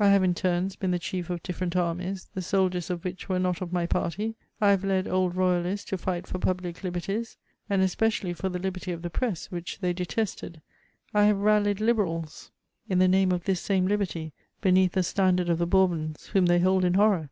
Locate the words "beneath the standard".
14.60-15.48